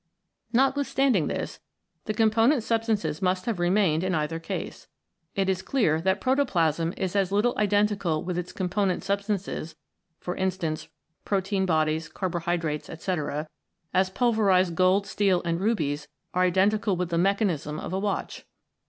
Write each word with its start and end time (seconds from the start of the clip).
Notwithstanding 0.51 1.27
this, 1.27 1.59
the 2.05 2.13
component 2.15 2.63
substances 2.63 3.21
must 3.21 3.45
have 3.45 3.59
remained 3.59 4.03
in 4.03 4.15
either 4.15 4.39
case. 4.39 4.87
It 5.35 5.47
is 5.47 5.61
clear 5.61 6.01
that 6.01 6.19
protoplasm 6.19 6.95
is 6.97 7.15
as 7.15 7.31
little 7.31 7.53
identical 7.55 8.23
with 8.23 8.35
its 8.35 8.51
component 8.51 9.03
substances, 9.03 9.75
for 10.19 10.35
instance, 10.35 10.87
protein 11.23 11.67
bodies, 11.67 12.09
carbohydrates, 12.09 12.89
etc., 12.89 13.47
as 13.93 14.09
pulverised 14.09 14.73
gold, 14.73 15.05
steel, 15.05 15.43
and 15.45 15.59
rubies 15.61 16.07
are 16.33 16.41
identical 16.41 16.95
with 16.95 17.09
the 17.09 17.19
mechanism 17.19 17.79
of 17.79 17.93
a 17.93 17.99
watch. 17.99 18.47